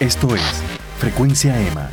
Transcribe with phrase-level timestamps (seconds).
[0.00, 0.62] Esto es
[0.98, 1.90] Frecuencia EMA.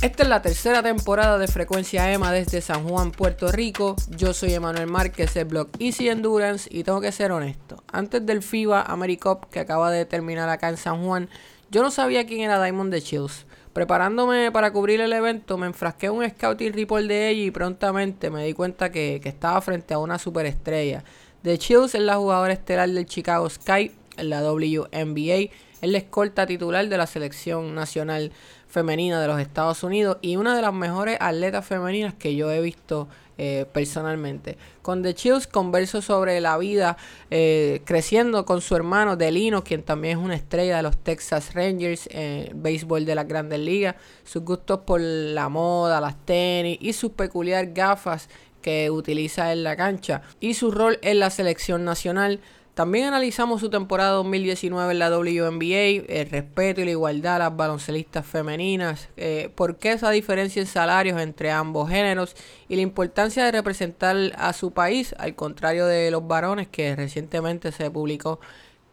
[0.00, 3.96] Esta es la tercera temporada de Frecuencia EMA desde San Juan, Puerto Rico.
[4.10, 7.82] Yo soy Emanuel Márquez del blog Easy Endurance y tengo que ser honesto.
[7.90, 11.28] Antes del FIBA AmeriCup que acaba de terminar acá en San Juan,
[11.68, 13.46] yo no sabía quién era Diamond de Chills.
[13.72, 18.30] Preparándome para cubrir el evento, me enfrasqué en un scouting report de ella y prontamente
[18.30, 21.02] me di cuenta que, que estaba frente a una superestrella.
[21.42, 25.50] De Chills es la jugadora estelar del Chicago Sky en la WNBA.
[25.80, 28.30] Es la escolta titular de la selección nacional
[28.68, 32.60] femenina de los Estados Unidos y una de las mejores atletas femeninas que yo he
[32.60, 34.56] visto eh, personalmente.
[34.82, 36.96] Con The Chills converso sobre la vida
[37.28, 42.08] eh, creciendo con su hermano Delino, quien también es una estrella de los Texas Rangers,
[42.12, 47.10] eh, béisbol de las grandes ligas, sus gustos por la moda, las tenis y sus
[47.10, 48.28] peculiares gafas
[48.62, 52.40] que utiliza en la cancha y su rol en la selección nacional.
[52.74, 57.56] También analizamos su temporada 2019 en la WNBA, el respeto y la igualdad a las
[57.56, 62.34] baloncelistas femeninas, eh, por qué esa diferencia en salarios entre ambos géneros
[62.70, 67.72] y la importancia de representar a su país, al contrario de los varones que recientemente
[67.72, 68.40] se publicó,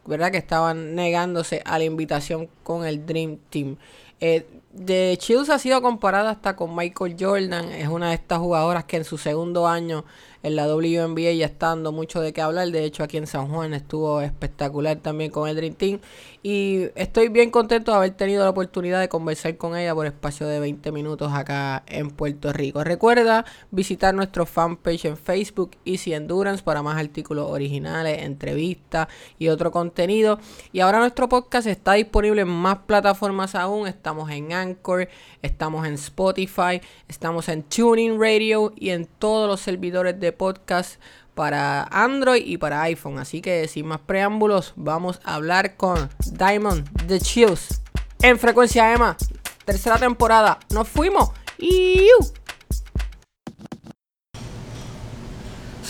[0.04, 0.30] ¿verdad?
[0.30, 3.78] Que estaban negándose a la invitación con el Dream Team.
[4.20, 8.84] Eh, de Chills ha sido comparada hasta con Michael Jordan, es una de estas jugadoras
[8.84, 10.04] que en su segundo año
[10.42, 12.70] en la WNBA ya está dando mucho de qué hablar.
[12.70, 16.00] De hecho, aquí en San Juan estuvo espectacular también con el Dream Team.
[16.42, 20.46] Y estoy bien contento de haber tenido la oportunidad de conversar con ella por espacio
[20.46, 22.82] de 20 minutos acá en Puerto Rico.
[22.82, 29.70] Recuerda visitar nuestro fanpage en Facebook Easy Endurance para más artículos originales, entrevistas y otro
[29.70, 30.38] contenido.
[30.72, 33.86] Y ahora nuestro podcast está disponible en más plataformas aún.
[33.86, 35.08] Estamos en Anchor,
[35.42, 41.00] estamos en Spotify, estamos en Tuning Radio y en todos los servidores de podcast
[41.34, 43.18] para Android y para iPhone.
[43.18, 47.80] Así que sin más preámbulos, vamos a hablar con Diamond The Chills
[48.22, 49.16] en Frecuencia Emma.
[49.64, 50.58] Tercera temporada.
[50.70, 51.30] Nos fuimos.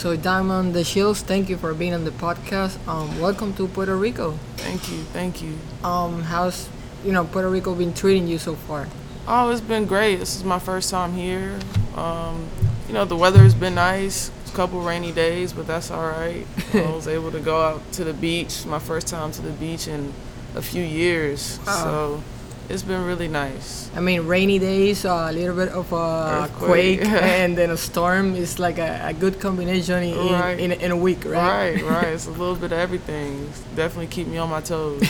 [0.01, 2.79] So Diamond The Chills, thank you for being on the podcast.
[2.87, 4.31] Um, welcome to Puerto Rico.
[4.57, 5.55] Thank you, thank you.
[5.83, 6.69] Um, how's
[7.05, 8.87] you know Puerto Rico been treating you so far?
[9.27, 10.15] Oh, it's been great.
[10.17, 11.59] This is my first time here.
[11.95, 12.49] Um,
[12.91, 16.45] you know, the weather has been nice A couple rainy days, but that's all right.
[16.73, 18.65] I was able to go out to the beach.
[18.65, 20.11] My first time to the beach in
[20.57, 22.23] a few years, uh, so
[22.67, 23.89] it's been really nice.
[23.95, 26.99] I mean, rainy days, uh, a little bit of a Earthquake.
[26.99, 27.07] quake,
[27.39, 30.59] and then a storm is like a, a good combination in, Right.
[30.59, 31.79] in, in, a week, right?
[31.79, 32.07] Right, right.
[32.07, 33.47] It's a little bit of everything.
[33.73, 35.01] Definitely keep me on my toes.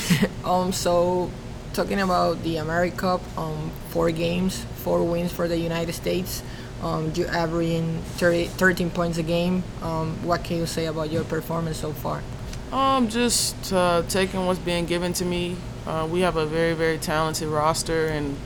[0.46, 1.32] um, so
[1.74, 6.44] talking about the AmeriCup, um, four games, four wins for the United States.
[6.82, 9.64] Um, you averaging 30, 13 points a game.
[9.82, 12.24] Um, what can you say about your performance so far?
[12.72, 15.58] Um, just uh, taking what's being given to me.
[15.86, 18.38] Uh, we have a very, very talented roster and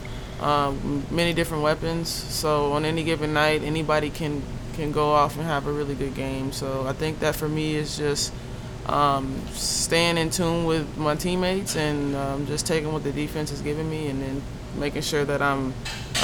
[0.42, 2.10] um, many different weapons.
[2.10, 4.42] So on any given night, anybody can
[4.74, 6.52] can go off and have a really good game.
[6.52, 8.34] So I think that for me is just
[8.88, 13.62] um, staying in tune with my teammates and um, just taking what the defense is
[13.62, 14.42] giving me and then
[14.78, 15.74] making sure that I'm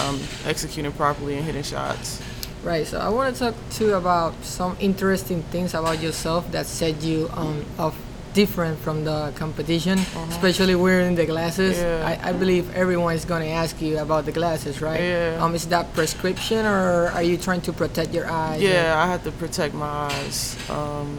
[0.01, 2.21] um, executing properly and hitting shots.
[2.63, 2.85] Right.
[2.85, 7.01] So I want to talk to you about some interesting things about yourself that set
[7.01, 7.97] you um, off
[8.33, 11.77] different from the competition, especially wearing the glasses.
[11.77, 12.17] Yeah.
[12.23, 15.01] I, I believe everyone is going to ask you about the glasses, right?
[15.01, 15.39] Yeah.
[15.41, 18.61] Um, is that prescription or are you trying to protect your eyes?
[18.61, 20.55] Yeah, I have to protect my eyes.
[20.69, 21.17] Um,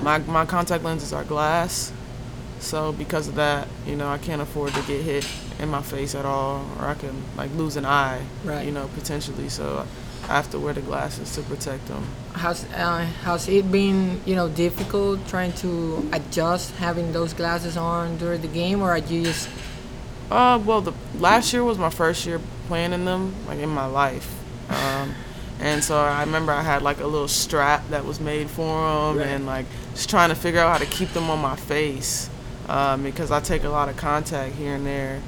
[0.00, 1.92] my my contact lenses are glass,
[2.60, 5.26] so because of that, you know, I can't afford to get hit
[5.58, 8.66] in my face at all, or I can like lose an eye, Right.
[8.66, 9.48] you know, potentially.
[9.48, 9.86] So
[10.24, 12.04] I have to wear the glasses to protect them.
[12.34, 14.20] How's uh, how's it been?
[14.26, 18.98] You know, difficult trying to adjust having those glasses on during the game, or are
[18.98, 19.48] you just
[20.30, 23.86] Uh, well, the last year was my first year playing in them, like in my
[23.86, 24.28] life.
[24.68, 25.14] Um,
[25.60, 28.66] and so I remember I had like a little strap that was made for
[29.12, 29.28] them, Right.
[29.28, 32.28] and like just trying to figure out how to keep them on my face
[32.68, 35.20] um, because I take a lot of contact here and there,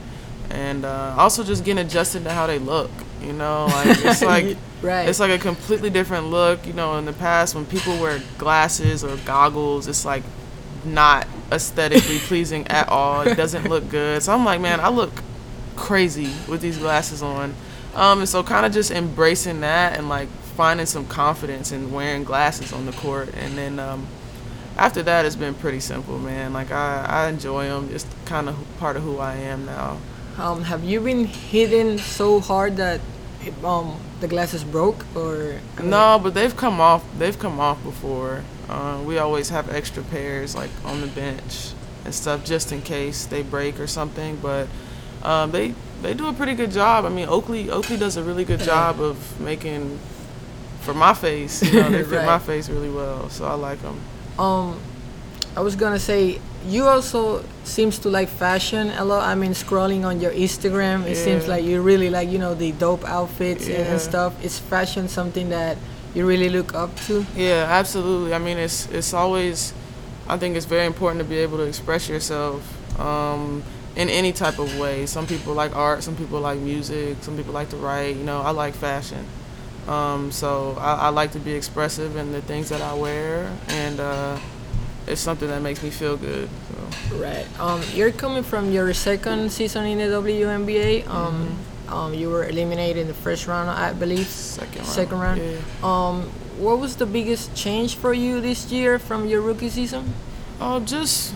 [0.50, 2.90] and uh, also just getting adjusted to how they look.
[3.20, 5.08] You know, like it's like right?
[5.08, 6.66] it's like a completely different look.
[6.66, 10.22] You know, in the past when people wear glasses or goggles, it's like
[10.84, 13.22] not aesthetically pleasing at all.
[13.22, 14.22] It doesn't look good.
[14.22, 15.22] So I'm like, man, I look
[15.76, 17.54] crazy with these glasses on.
[17.94, 22.24] Um, and so kind of just embracing that and like finding some confidence in wearing
[22.24, 23.30] glasses on the court.
[23.34, 24.06] And then um,
[24.76, 26.52] after that, it's been pretty simple, man.
[26.52, 27.88] Like I, I enjoy them.
[27.92, 29.98] It's kind of part of who I am now.
[30.38, 33.00] Um, have you been hitting so hard that
[33.64, 37.04] um, the glasses broke, or I mean- No, but they've come off.
[37.18, 38.42] They've come off before.
[38.68, 41.72] Uh, we always have extra pairs like on the bench
[42.04, 44.36] and stuff just in case they break or something.
[44.36, 44.68] But
[45.22, 47.04] um, they they do a pretty good job.
[47.04, 49.98] I mean, Oakley Oakley does a really good job of making
[50.82, 51.62] for my face.
[51.62, 53.98] You know, they fit my face really well, so I like them.
[54.38, 54.78] Um,
[55.56, 59.26] I was gonna say you also seems to like fashion a lot.
[59.26, 62.72] I mean, scrolling on your Instagram, it seems like you really like you know the
[62.72, 63.92] dope outfits and, Yeah.
[63.92, 64.32] and stuff.
[64.44, 65.76] Is fashion something that
[66.14, 67.24] you really look up to?
[67.36, 68.34] Yeah, absolutely.
[68.34, 69.72] I mean, it's it's always,
[70.28, 72.60] I think it's very important to be able to express yourself
[73.00, 73.62] um,
[73.96, 75.06] in any type of way.
[75.06, 78.16] Some people like art, some people like music, some people like to write.
[78.16, 79.24] You know, I like fashion,
[79.86, 84.00] um, so I, I like to be expressive in the things that I wear, and
[84.00, 84.36] uh,
[85.08, 86.48] it's something that makes me feel good.
[87.08, 87.16] So.
[87.16, 87.46] Right.
[87.60, 91.08] Um, you're coming from your second season in the WNBA.
[91.08, 91.58] Um,
[91.88, 94.26] um, you were eliminated in the first round, I believe.
[94.26, 94.88] Second round.
[94.88, 95.40] Second round.
[95.40, 95.58] Yeah.
[95.82, 96.22] Um,
[96.58, 100.12] what was the biggest change for you this year from your rookie season?
[100.60, 101.34] Oh, just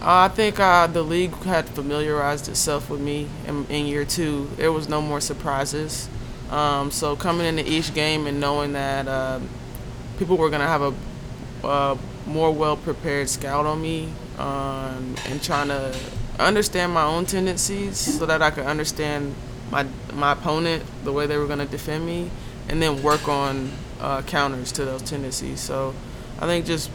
[0.00, 4.48] I think uh, the league had familiarized itself with me in, in year two.
[4.56, 6.08] There was no more surprises.
[6.50, 9.40] Um, so coming into each game and knowing that uh,
[10.18, 10.94] people were gonna have a
[11.66, 11.96] uh,
[12.28, 14.08] more well prepared scout on me
[14.38, 15.96] um, and trying to
[16.38, 19.34] understand my own tendencies so that I could understand
[19.70, 22.30] my my opponent the way they were gonna defend me
[22.68, 23.70] and then work on
[24.00, 25.58] uh, counters to those tendencies.
[25.60, 25.94] So
[26.38, 26.90] I think just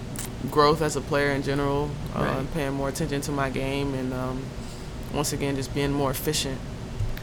[0.52, 2.54] growth as a player in general, uh, Right.
[2.54, 4.44] paying more attention to my game, and um,
[5.14, 6.60] once again just being more efficient.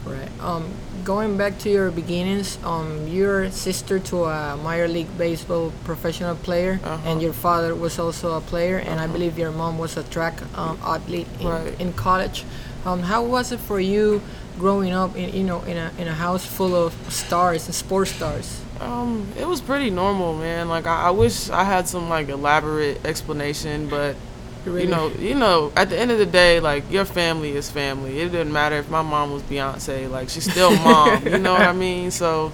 [0.04, 0.28] Right.
[0.40, 0.64] Um,
[1.04, 6.80] going back to your beginnings, um, you're sister to a minor league baseball professional player,
[6.82, 6.96] Uh-huh.
[7.08, 9.12] and your father was also a player, and I Uh-huh.
[9.12, 11.74] believe your mom was a track um, athlete in, Right.
[11.78, 12.44] in college.
[12.86, 14.20] Um, how was it for you
[14.58, 18.12] growing up in you know in a in a house full of stars and sports
[18.16, 18.60] stars?
[18.80, 20.68] Um, it was pretty normal, man.
[20.68, 24.16] Like I, I wish I had some like elaborate explanation, but?
[24.66, 28.20] You know, you know, at the end of the day, like your family is family.
[28.20, 31.26] It didn't matter if my mom was Beyonce, like she's still mom.
[31.26, 32.10] you know what I mean?
[32.10, 32.52] So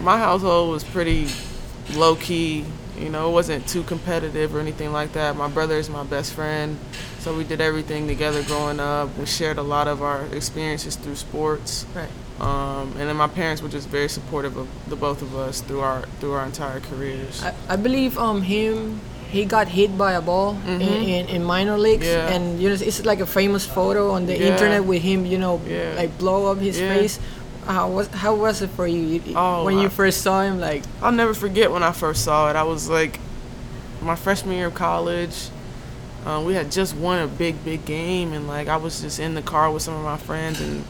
[0.00, 1.28] my household was pretty
[1.94, 2.64] low key.
[2.98, 5.36] You know, it wasn't too competitive or anything like that.
[5.36, 6.78] My brother is my best friend,
[7.18, 9.16] so we did everything together growing up.
[9.18, 11.86] We shared a lot of our experiences through sports.
[11.94, 12.08] Right.
[12.40, 15.80] Um, and then my parents were just very supportive of the both of us through
[15.80, 17.42] our through our entire careers.
[17.42, 19.00] I, I believe um him
[19.34, 22.28] he got hit by a ball in, in, in minor leagues Mm-hmm.
[22.28, 22.34] Yeah.
[22.34, 24.50] and you know it's like a famous photo on the Yeah.
[24.52, 25.94] internet with him you know Yeah.
[26.00, 27.14] like blow up his face.
[27.66, 30.56] How was how was it for you Oh, when you I- first saw him?
[30.60, 32.56] Like I'll never forget when I first saw it.
[32.56, 33.14] I was like
[34.02, 35.36] my freshman year of college.
[36.26, 39.34] Uh, we had just won a big, big game, and like I was just in
[39.34, 40.84] the car with some of my friends, and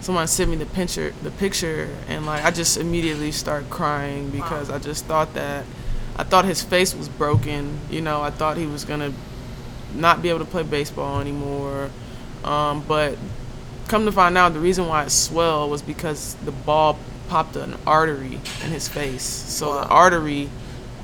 [0.00, 4.70] someone sent me the picture, the picture, and like I just immediately started crying because
[4.70, 5.64] I just thought that
[6.16, 7.78] I thought his face was broken.
[7.90, 9.12] You know, I thought he was gonna
[9.94, 11.90] not be able to play baseball anymore.
[12.44, 13.16] Um, but
[13.88, 16.98] come to find out, the reason why it swelled was because the ball
[17.28, 19.22] popped an artery in his face.
[19.22, 20.50] So the artery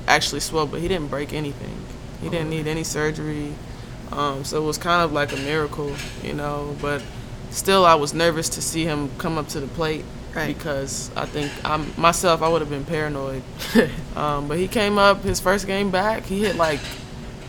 [0.07, 1.75] actually swelled, but he didn't break anything.
[2.21, 3.53] He didn't need any surgery.
[4.11, 6.75] Um, so it was kind of like a miracle, you know.
[6.81, 7.03] But
[7.51, 10.03] still, I was nervous to see him come up to the plate
[10.35, 10.55] Right.
[10.55, 13.41] because I think I'm myself, I would have been paranoid.
[14.15, 16.23] um, but he came up his first game back.
[16.23, 16.79] He hit like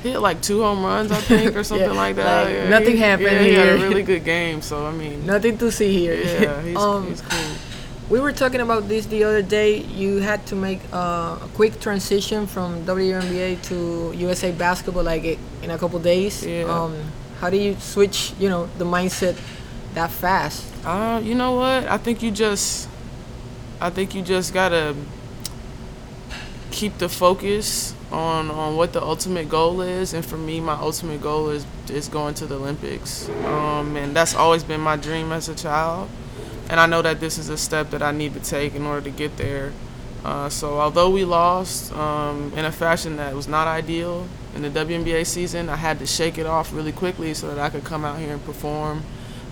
[0.03, 2.45] he hit like two home runs, I think, or something like that.
[2.47, 4.63] like, Yeah, nothing he, happened yeah, He had a really good game.
[4.63, 6.15] So I mean, nothing to see here.
[6.15, 7.39] yeah, he's, um, he's cool.
[8.09, 9.77] we were talking about this the other day.
[9.77, 15.71] You had to make uh, a quick transition from WNBA to USA basketball, like in
[15.71, 16.45] a couple days.
[16.47, 16.65] Yeah.
[16.65, 16.97] Um,
[17.41, 18.33] how do you switch?
[18.39, 19.37] You know, the mindset
[19.95, 20.67] that fast.
[20.85, 21.87] Uh, you know what?
[21.87, 22.89] I think you just,
[23.81, 24.95] I think you just gotta
[26.71, 30.15] keep the focus on on what the ultimate goal is.
[30.15, 33.29] And for me, my ultimate goal is is going to the Olympics.
[33.45, 36.09] Um, and that's always been my dream as a child.
[36.69, 39.03] And I know that this is a step that I need to take in order
[39.03, 39.73] to get there.
[40.25, 44.71] Uh, so although we lost um, in a fashion that was not ideal in the
[44.71, 48.05] WNBA season, I had to shake it off really quickly so that I could come
[48.05, 49.03] out here and perform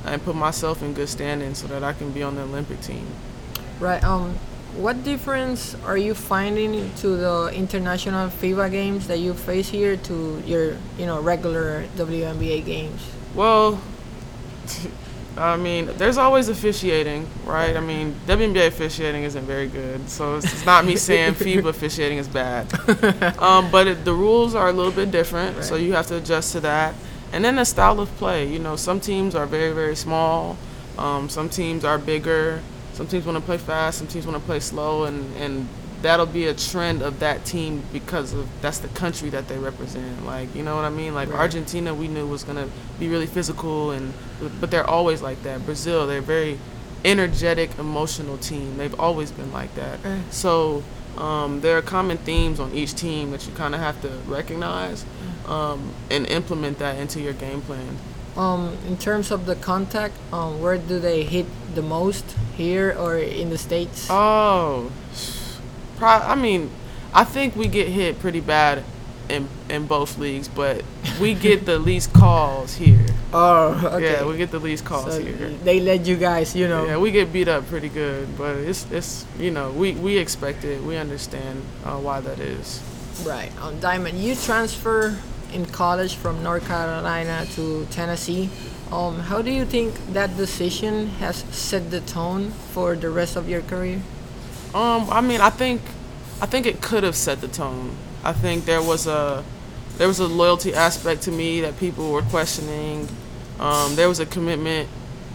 [0.05, 3.07] and put myself in good standing so that I can be on the Olympic team.
[3.81, 4.03] Right.
[4.03, 4.39] Um,
[4.77, 10.43] what difference are you finding to the international FIBA games that you face here to
[10.47, 13.01] your, you know, regular WNBA games?
[13.35, 13.81] Well,
[15.37, 17.77] I mean, there's always officiating, right?
[17.77, 22.19] I mean, WNBA officiating isn't very good, so it's, it's not me saying FIBA officiating
[22.19, 22.67] is bad.
[23.39, 26.53] Um, but it, the rules are a little bit different, so you have to adjust
[26.53, 26.95] to that.
[27.33, 28.47] And then the style of play.
[28.47, 30.57] You know, some teams are very, very small.
[30.97, 32.63] Um, some teams are bigger.
[32.95, 33.99] Some teams want to play fast.
[33.99, 35.05] Some teams want to play slow.
[35.05, 35.69] And, and
[36.03, 40.25] that'll be a trend of that team because of that's the country that they represent.
[40.25, 41.15] Like you know what I mean?
[41.15, 41.41] Like Right.
[41.41, 42.69] Argentina, we knew was gonna
[42.99, 44.13] be really physical and
[44.61, 45.65] but they're always like that.
[45.65, 46.59] Brazil, they're very
[47.05, 48.77] energetic, emotional team.
[48.77, 49.99] They've always been like that.
[50.05, 50.23] Right.
[50.31, 50.83] So
[51.19, 55.05] um, there are common themes on each team that you kind of have to recognize
[55.47, 57.99] um, and implement that into your game plan.
[58.37, 62.25] Um, in terms of the contact, um, where do they hit the most?
[62.57, 64.07] Here or in the states?
[64.11, 64.91] Oh,
[65.97, 66.71] pro- I mean,
[67.15, 68.85] I think we get hit pretty bad
[69.29, 70.85] in in both leagues, but
[71.21, 73.07] we get the least calls here.
[73.33, 74.13] Oh, okay.
[74.13, 75.51] Yeah, we get the least calls so here.
[75.65, 76.87] they let you guys, you know.
[76.87, 80.65] Yeah, we get beat up pretty good, but it's it's you know we we expect
[80.65, 80.83] it.
[80.83, 82.83] We understand uh, why that is.
[83.27, 83.51] Right.
[83.61, 85.19] on Diamond, you transfer
[85.53, 88.49] in college from North Carolina to Tennessee.
[88.93, 93.49] Um, how do you think that decision has set the tone for the rest of
[93.49, 94.01] your career?
[94.75, 95.83] Um, I mean, I think,
[96.41, 97.97] I think it could have set the tone.
[98.23, 99.45] I think there was a,
[99.99, 103.09] there was a loyalty aspect to me that people were questioning.
[103.59, 104.89] Um, there was a commitment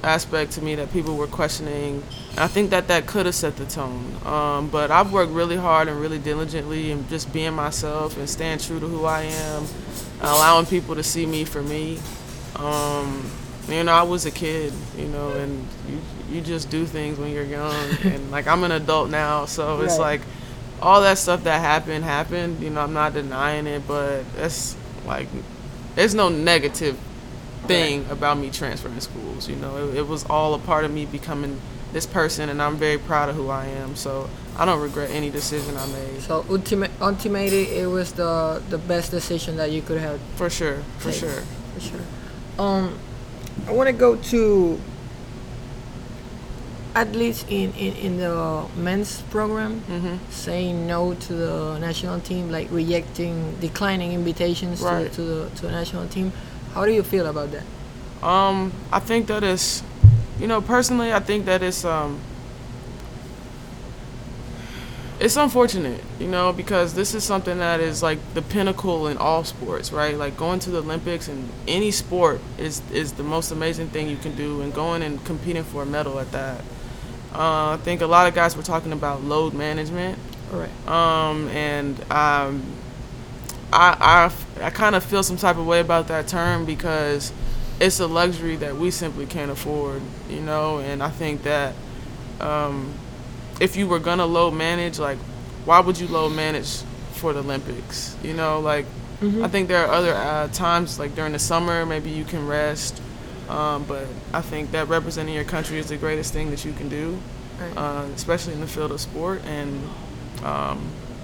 [0.04, 2.02] aspect to me that people were questioning.
[2.32, 4.16] And I think that that could have set the tone.
[4.26, 8.60] Um, but I've worked really hard and really diligently and just being myself and staying
[8.60, 9.66] true to who I am,
[10.22, 12.00] allowing people to see me for me.
[12.56, 13.30] Um,
[13.68, 17.32] you know, I was a kid, you know, and you you just do things when
[17.32, 20.22] you're young, and like I'm an adult now, so it's like
[20.84, 22.62] all that stuff that happened happened.
[22.62, 24.76] You know, I'm not denying it, but that's
[25.08, 25.28] like
[25.96, 27.00] there's no negative
[27.66, 29.48] thing about me transferring schools.
[29.48, 31.60] You know, it, it was all a part of me becoming
[31.94, 33.96] this person, and I'm very proud of who I am.
[33.96, 38.78] So I don't regret any decision I made, So ultimate, ultimately, it was the the
[38.78, 41.44] best decision that you could have for sure, for sure.
[41.74, 42.02] for sure.
[42.60, 43.00] Um,
[43.68, 44.80] I want to go to
[46.96, 52.68] athletes in, in, in the men's program hmm saying no to the national team, like
[52.72, 55.12] rejecting, declining invitations Right.
[55.12, 56.32] to, to the to the national team.
[56.74, 57.64] How do you feel about that?
[58.26, 59.84] Um, I think that is,
[60.40, 62.20] you know, personally, I think that it's um,
[65.20, 69.44] it's unfortunate, you know, because this is something that is like the pinnacle in all
[69.44, 70.18] sports, right?
[70.18, 74.18] Like going to the Olympics and any sport is is the most amazing thing you
[74.18, 76.62] can do, and going and competing for a medal at that.
[77.34, 80.20] Uh, I think a lot of guys were talking about load management,
[80.54, 80.88] All right.
[80.88, 82.64] um, and um,
[83.72, 87.34] I I, I kind of feel some type of way about that term because
[87.80, 90.78] it's a luxury that we simply can't afford, you know.
[90.80, 91.74] And I think that
[92.40, 92.94] um,
[93.60, 95.18] if you were gonna load manage, like,
[95.66, 96.82] why would you load manage
[97.14, 98.16] for the Olympics?
[98.24, 98.86] You know, like
[99.42, 103.02] I think there are other uh, times, like during the summer, maybe you can rest.
[103.54, 106.90] Um, but I think that representing your country is the greatest thing that you can
[106.90, 107.18] do
[107.62, 107.78] Right.
[107.78, 109.42] uh, especially in the field of sport.
[109.46, 109.88] And
[110.44, 110.82] um,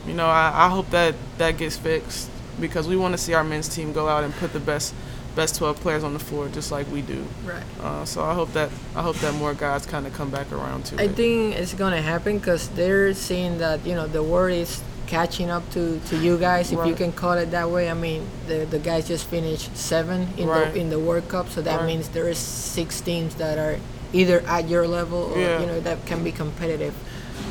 [0.07, 3.43] you know, I, I hope that that gets fixed because we want to see our
[3.43, 4.93] men's team go out and put the best
[5.35, 7.23] best 12 players on the floor just like we do.
[7.45, 7.63] right.
[7.81, 10.85] Uh, so I hope that I hope that more guys kind of come back around
[10.85, 11.11] to I it.
[11.15, 15.63] think it's gonna happen because they're seeing that you know the world is catching up
[15.71, 17.89] to, to you guys, if you can call it that way.
[17.89, 20.71] I mean, the the guys just finished seven in Right.
[20.73, 21.87] the in the World Cup, so that Right.
[21.87, 23.77] means there is six teams that are
[24.13, 25.59] either at your level or Yeah.
[25.61, 26.93] you know that can be competitive.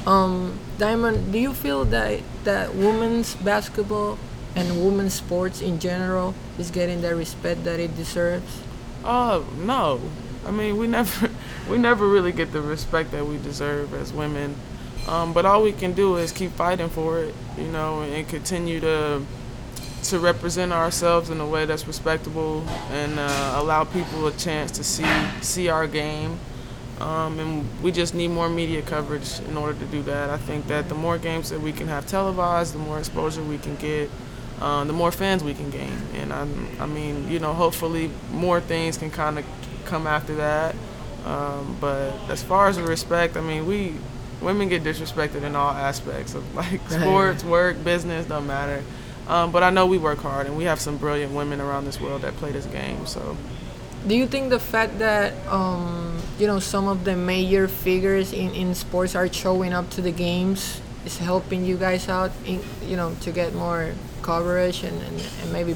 [0.06, 4.16] Um, Diamond, do you feel that that women's basketball
[4.54, 8.62] and women's sports in general is getting the respect that it deserves?
[9.04, 10.00] Uh, no.
[10.46, 11.28] I mean, we never
[11.70, 14.54] we never really get the respect that we deserve as women.
[15.08, 18.78] Um, but all we can do is keep fighting for it, you know, and continue
[18.80, 19.22] to
[20.04, 24.84] to represent ourselves in a way that's respectable and uh, allow people a chance to
[24.84, 25.08] see
[25.40, 26.38] see our game.
[27.00, 30.30] Um, and we just need more media coverage in order to do that.
[30.30, 33.58] I think that the more games that we can have televised, the more exposure we
[33.58, 34.10] can get,
[34.60, 35.96] uh, the more fans we can gain.
[36.14, 36.46] And I,
[36.80, 39.44] I mean, you know, hopefully more things can kind of
[39.84, 40.74] come after that.
[41.24, 43.94] Um, but as far as the respect, I mean, we
[44.40, 48.82] women get disrespected in all aspects of like sports, work, business, don't matter.
[49.28, 52.00] Um, but I know we work hard, and we have some brilliant women around this
[52.00, 53.06] world that play this game.
[53.06, 53.36] So
[54.06, 58.54] Do you think the fact that um, you know some of the major figures in,
[58.54, 62.96] in sports are showing up to the games is helping you guys out in, you
[62.96, 63.92] know to get more
[64.22, 65.74] coverage and, and, and maybe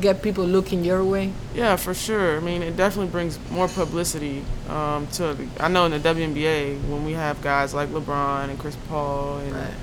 [0.00, 1.32] get people looking your way?
[1.54, 2.36] Yeah, for sure.
[2.36, 5.34] I mean, it definitely brings more publicity um, to.
[5.34, 9.38] The, I know in the WNBA when we have guys like LeBron and Chris Paul
[9.38, 9.74] and Right.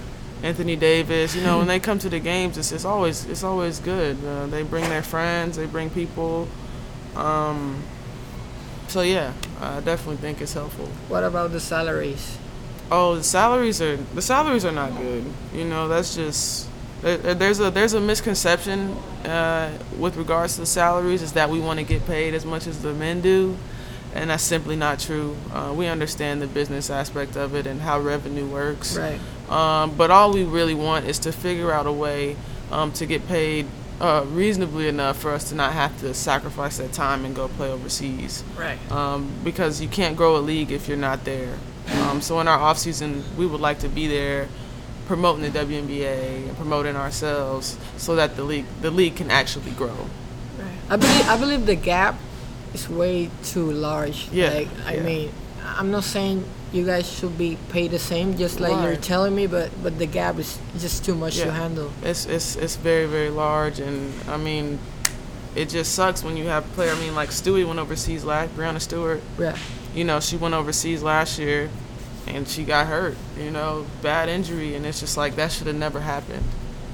[0.43, 3.79] Anthony Davis, you know, when they come to the games, it's, it's always it's always
[3.79, 4.17] good.
[4.23, 6.47] Uh, they bring their friends, they bring people.
[7.15, 7.81] Um,
[8.87, 10.87] so yeah, I definitely think it's helpful.
[11.07, 12.37] What about the salaries?
[12.89, 15.25] Oh, the salaries are the salaries are not good.
[15.53, 16.69] You know, that's just
[17.01, 18.91] there's a there's a misconception
[19.25, 22.67] uh, with regards to the salaries is that we want to get paid as much
[22.67, 23.55] as the men do,
[24.15, 25.35] and that's simply not true.
[25.53, 28.97] Uh, we understand the business aspect of it and how revenue works.
[28.97, 29.19] Right.
[29.49, 32.35] Um, but all we really want is to figure out a way
[32.71, 33.65] um, to get paid
[34.01, 37.71] uh, reasonably enough for us to not have to sacrifice that time and go play
[37.71, 38.77] overseas Right.
[38.91, 41.57] um, because you can't grow a league if you're not there.
[42.03, 44.49] Um, so in our off season, we would like to be there,
[45.07, 49.95] promoting the WNBA and promoting ourselves, so that the league the league can actually grow.
[50.89, 52.15] I believe I believe the gap
[52.73, 54.27] is way too large.
[54.31, 55.03] Yeah, Like I yeah.
[55.03, 55.31] mean,
[55.63, 59.47] I'm not saying you guys should be paid the same, just like you're telling me,
[59.47, 61.53] but but the gap is just too much to Yeah.
[61.63, 61.91] handle.
[62.03, 64.79] It's it's it's very very large, and I mean,
[65.55, 66.91] it just sucks when you have player.
[66.91, 68.55] I mean, like Stewie went overseas last.
[68.57, 69.55] Breanna Stewart, Yeah.
[69.95, 71.69] you know, she went overseas last year,
[72.27, 73.15] and she got hurt.
[73.39, 76.43] You know, bad injury, and it's just like that should have never happened.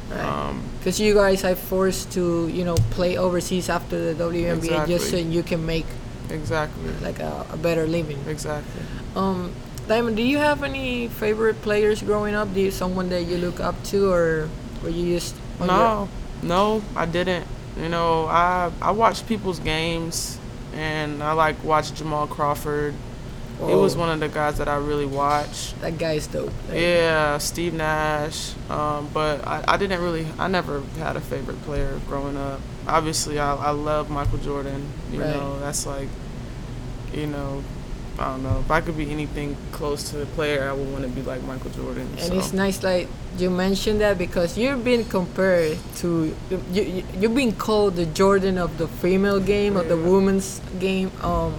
[0.09, 0.19] Right.
[0.19, 5.09] Um, Because you guys are forced to, you know, play overseas after the WNBA just
[5.09, 5.85] so you can make
[6.29, 8.19] exactly, like a, a better living.
[8.27, 8.81] exactly.
[9.15, 9.53] Um,
[9.87, 12.53] Diamond, do you have any favorite players growing up?
[12.53, 14.49] Do you someone that you look up to, or
[14.81, 16.09] were you just on your- No,
[16.41, 17.45] no, I didn't.
[17.79, 20.37] You know, I I watched people's games,
[20.75, 22.93] and I like watched Jamal Crawford.
[23.69, 25.79] He was one of the guys that I really watched.
[25.81, 26.51] That guy's dope.
[26.71, 28.53] Yeah, Steve Nash.
[28.69, 30.27] Um, but I, I didn't really.
[30.37, 32.59] I never had a favorite player growing up.
[32.87, 34.85] Obviously, I I love Michael Jordan.
[35.11, 35.29] You Right.
[35.35, 36.09] know, that's like,
[37.13, 37.63] you know.
[38.19, 38.59] I don't know.
[38.59, 41.41] If I could be anything close to the player, I would want to be like
[41.43, 42.07] Michael Jordan.
[42.11, 42.37] And so.
[42.37, 43.07] it's nice, like
[43.39, 48.59] you mentioned that because you've been compared to you, you you've been called the Jordan
[48.59, 51.11] of the female game of the women's game.
[51.23, 51.55] Um,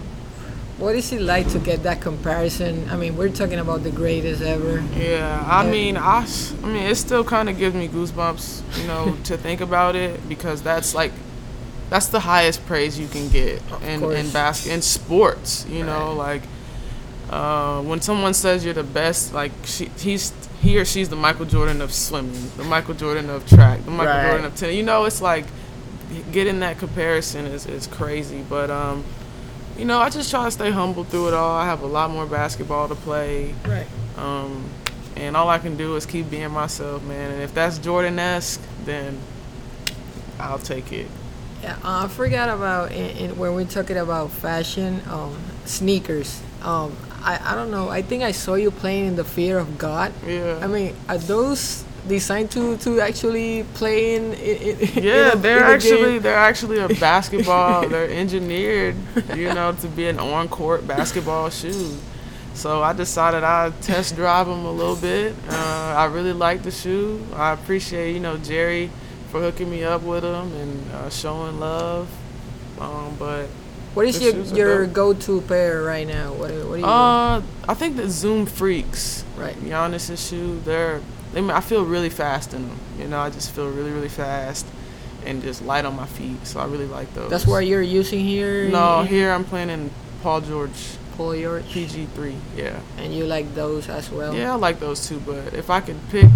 [0.79, 2.89] what is it like to get that comparison?
[2.91, 4.83] I mean, we're talking about the greatest ever.
[4.97, 5.71] Yeah, I Yeah.
[5.71, 6.27] mean, I
[6.65, 10.63] mean, it still kind of gives me goosebumps, you know, to think about it because
[10.63, 11.13] that's like,
[11.91, 14.17] that's the highest praise you can get Of in course.
[14.19, 15.65] in basket in sports.
[15.69, 16.43] You know, like
[17.31, 21.45] uh, when someone says you're the best, like she, he's he or she's the Michael
[21.45, 24.27] Jordan of swimming, the Michael Jordan of track, the Michael Right.
[24.29, 24.75] Jordan of tennis.
[24.77, 25.45] You know, it's like
[26.33, 29.05] getting that comparison is is crazy, but um.
[29.77, 31.57] You know, I just try to stay humble through it all.
[31.57, 33.55] I have a lot more basketball to play.
[33.67, 33.87] Right.
[34.17, 34.69] Um,
[35.17, 37.33] and all I can do is keep being myself, man.
[37.33, 39.19] And if that's Jordan esque, then
[40.39, 41.07] I'll take it.
[41.63, 46.43] Yeah, uh, I forgot about in, in, when we're talking about fashion, um, sneakers.
[46.63, 47.89] Um, I, I don't know.
[47.89, 50.13] I think I saw you playing in the Fear of God.
[50.27, 50.61] Yeah.
[50.63, 54.35] I mean, are those designed to, to actually play in?
[54.35, 57.89] in, in yeah, in a- they're actually they're actually a basketball.
[57.89, 58.95] they're engineered,
[59.35, 61.97] you know, to be an on court basketball shoe.
[62.55, 65.35] So I decided I'd test drive them a little bit.
[65.49, 67.21] Uh, I really like the shoe.
[67.35, 68.91] I appreciate you know Jerry
[69.31, 72.07] for hooking me up with them and uh, showing love.
[72.79, 73.49] Um, but
[73.95, 76.33] What is your your go-to pair right now?
[76.33, 76.85] What are, what are you?
[76.85, 79.57] Uh, I think the Zoom Freaks, Right.
[79.57, 81.01] Giannis's shoe, they're,
[81.33, 82.79] they, I feel really fast in them.
[82.99, 84.67] You know, I just feel really, really fast
[85.27, 86.47] and just light on my feet.
[86.47, 87.31] So I really like those.
[87.31, 88.69] That's what you're using here.
[88.69, 89.91] No, here I'm playing in
[90.23, 92.35] Paul George Paul George, PG3.
[92.57, 92.79] Yeah.
[92.99, 94.35] and you like those as well.
[94.35, 96.29] Yeah, I like those too, but if I could pick,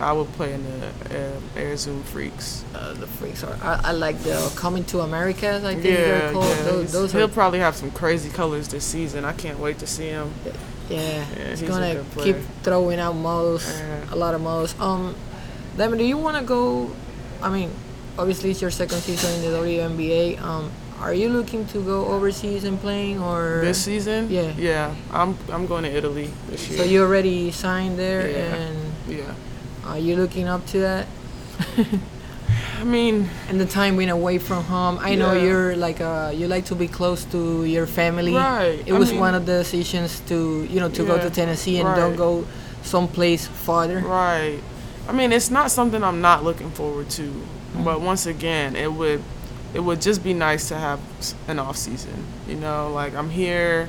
[0.00, 2.64] I would play in the uh, Air Zoom Freaks.
[2.74, 3.56] Uh, the freaks are.
[3.62, 5.64] I, I like the Coming to Americas.
[5.64, 6.44] I think yeah, they're called.
[6.56, 6.62] yeah.
[6.62, 7.28] Those, those he'll are.
[7.28, 9.24] probably have some crazy colors this season.
[9.24, 10.32] I can't wait to see him.
[10.88, 14.14] Yeah, he's he's a gonna keep throwing out models, Yeah.
[14.14, 14.74] a lot of models.
[14.80, 15.14] Um,
[15.76, 16.90] Lemon, do you want to go?
[17.42, 17.70] I mean,
[18.16, 20.40] obviously it's your second season in the WNBA.
[20.40, 24.30] Um, are you looking to go overseas and playing, or This season?
[24.30, 24.52] Yeah.
[24.56, 24.94] Yeah.
[25.12, 26.78] I'm I'm going to Italy this year.
[26.78, 28.54] so you already signed there, Yeah.
[28.54, 29.34] and Yeah.
[29.88, 31.06] Are you looking up to that?
[32.80, 35.42] I mean, And the time being away from home, I know Yeah.
[35.42, 38.34] you're like uh, you like to be close to your family.
[38.34, 41.30] Right, It I was mean- one of the decisions to you know to go to
[41.30, 42.44] Tennessee and don't go
[42.82, 43.98] someplace farther.
[44.00, 44.60] right.
[45.08, 47.22] I mean, it's not something I'm not looking forward to.
[47.22, 47.84] Mm-hmm.
[47.84, 49.22] But once again, it would
[49.74, 51.00] it would just be nice to have
[51.48, 52.24] an off season.
[52.46, 53.88] You know, like I'm here,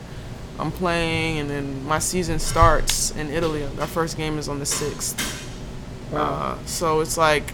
[0.58, 3.64] I'm playing, and then my season starts in Italy.
[3.80, 5.16] Our first game is on the sixth.
[6.14, 7.54] Uh, so it's like,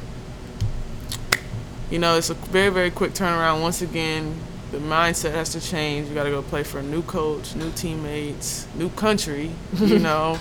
[1.91, 3.61] you know, it's a very very quick turnaround.
[3.61, 4.35] Once again,
[4.71, 6.07] the mindset has to change.
[6.09, 9.51] You got to go play for a new coach, new teammates, new country.
[9.79, 10.39] You know.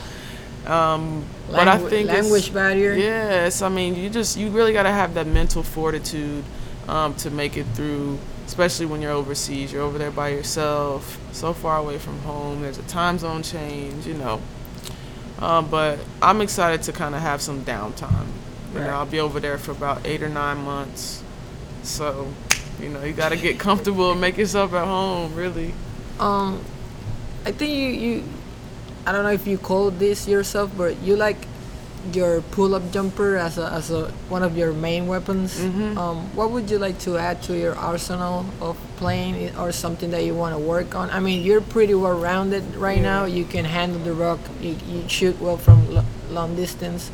[0.67, 2.95] Um, but I Langu- think language barrier.
[2.95, 6.43] Yes, I mean you just you really got to have that mental fortitude
[6.89, 9.73] um, to make it through, especially when you're overseas.
[9.73, 12.63] You're over there by yourself, so far away from home.
[12.63, 14.41] There's a time zone change, you know.
[15.39, 18.27] Uh, but I'm excited to kind of have some downtime.
[18.73, 18.87] You Right.
[18.87, 21.23] know, I'll be over there for about eight or nine months.
[21.83, 22.29] So,
[22.81, 25.75] you know, you got to get comfortable and make yourself at home, really.
[26.19, 26.61] Um,
[27.45, 28.23] I think you you,
[29.07, 31.47] I don't know if you call this yourself, but you like
[32.13, 35.59] your pull-up jumper as a as a one of your main weapons.
[35.59, 35.97] Mhm.
[35.97, 38.77] Um, what would you like to add to your arsenal of
[39.09, 41.11] playing, or something that you want to work on?
[41.11, 43.03] I mean, you're pretty well rounded right Yeah.
[43.13, 43.25] now.
[43.27, 44.41] You can handle the rock.
[44.61, 47.11] You, you shoot well from lo- long distance.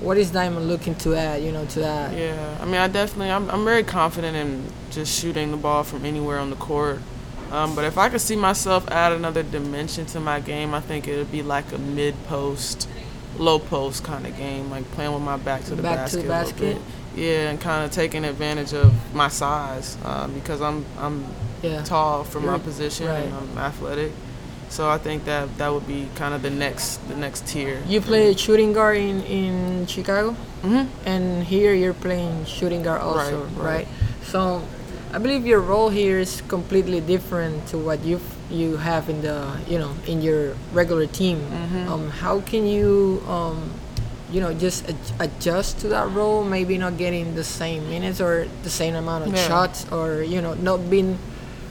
[0.00, 1.42] What is Diamond looking to add?
[1.42, 2.16] You know, to that.
[2.16, 6.04] Yeah, I mean, I definitely, I'm, I'm very confident in just shooting the ball from
[6.04, 6.98] anywhere on the court.
[7.52, 11.06] Um, but if I could see myself add another dimension to my game, I think
[11.06, 12.88] it would be like a mid post,
[13.38, 16.22] low post kind of game, like playing with my back to the Back basket.
[16.22, 16.82] to the a little basket.
[17.16, 21.24] Yeah, and kind of taking advantage of my size um, because I'm I'm
[21.62, 21.82] Yeah.
[21.84, 23.24] tall for my You're- position right.
[23.24, 24.12] and I'm athletic.
[24.70, 27.82] So I think that that would be kind of the next the next tier.
[27.88, 30.36] You play shooting guard in in Chicago.
[30.62, 33.74] hmm and here you're playing shooting guard also, Right, right?
[33.74, 33.88] right.
[34.22, 34.62] So
[35.12, 38.20] I believe your role here is completely different to what you
[38.50, 41.38] you have in the you know in your regular team.
[41.50, 41.90] Mhm.
[41.90, 43.58] Um, how can you um,
[44.30, 46.44] you know just ad- adjust to that role?
[46.44, 49.46] Maybe not getting the same minutes or the same amount of Yeah.
[49.48, 51.18] shots, or you know not being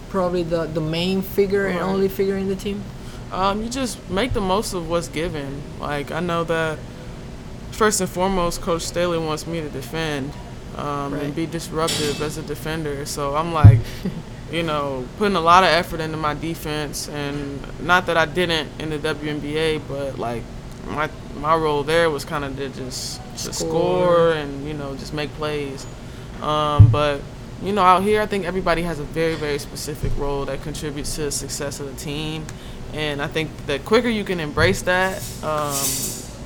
[0.10, 2.84] probably the the main figure and only figure in the team.
[3.32, 5.62] Um, you just make the most of what's given.
[5.80, 6.80] Like I know that
[7.72, 10.32] first and foremost, Coach Staley wants me to defend
[10.78, 11.24] um, Right.
[11.24, 13.06] and be disruptive as a defender.
[13.06, 13.80] So I'm like,
[14.52, 18.69] you know, putting a lot of effort into my defense, and not that I didn't
[18.80, 20.41] in the WNBA, but like
[20.89, 23.54] my my role there was kind of to just to Score.
[23.54, 25.86] score and you know just make plays.
[26.41, 27.21] Um, but
[27.62, 31.15] you know, out here, I think everybody has a very, very specific role that contributes
[31.15, 32.45] to the success of the team.
[32.93, 35.75] And I think the quicker you can embrace that, um,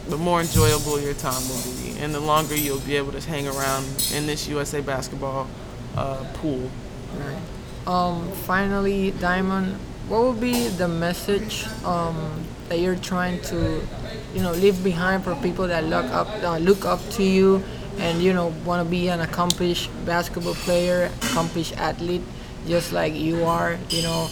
[0.09, 3.47] the more enjoyable your time will be, and the longer you'll be able to hang
[3.47, 5.47] around in this USA basketball
[5.95, 6.69] uh, pool.
[7.17, 7.37] Right.
[7.87, 13.81] Um, finally, Diamond, what would be the message um, that you're trying to,
[14.33, 17.63] you know, leave behind for people that look up, uh, look up to you,
[17.99, 22.21] and you know, want to be an accomplished basketball player, accomplished athlete,
[22.67, 23.77] just like you are.
[23.89, 24.29] You know,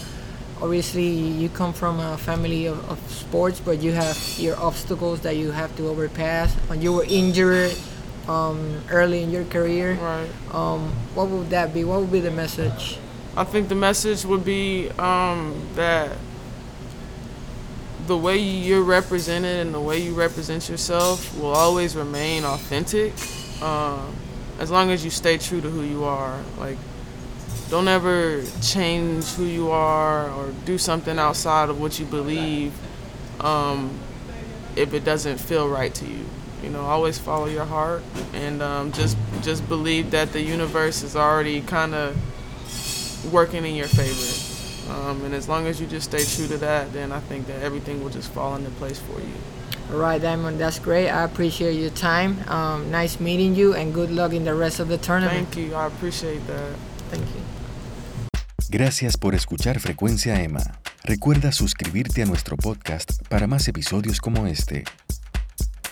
[0.60, 5.36] obviously you come from a family of, of sports, but you have your obstacles that
[5.36, 6.54] you have to overpass.
[6.70, 7.74] And you were injured
[8.28, 9.94] um, early in your career.
[9.94, 10.28] Right.
[10.54, 11.84] Um, what would that be?
[11.84, 12.98] What would be the message?
[13.34, 16.12] I think the message would be um, that
[18.06, 23.14] the way you're represented and the way you represent yourself will always remain authentic
[23.62, 24.14] um,
[24.58, 26.38] as long as you stay true to who you are.
[26.58, 26.76] Like,
[27.70, 32.74] don't ever change who you are or do something outside of what you believe
[33.40, 33.98] um,
[34.76, 36.26] if it doesn't feel right to you.
[36.62, 38.02] You know, always follow your heart
[38.34, 42.16] and um, just just believe that the universe is already kind of
[43.30, 44.92] working in your favor.
[44.92, 47.62] Um, and as long as you just stay true to that, then I think that
[47.62, 49.34] everything will just fall into place for you.
[49.92, 51.08] All right, Diamond, that's great.
[51.08, 52.38] I appreciate your time.
[52.48, 55.48] Um, nice meeting you, and good luck in the rest of the tournament.
[55.48, 55.74] Thank you.
[55.74, 56.76] I appreciate that.
[57.10, 57.42] Thank you.
[58.70, 60.62] Gracias por escuchar Frecuencia Emma.
[61.04, 64.84] Recuerda suscribirte a nuestro podcast para más episodios como este.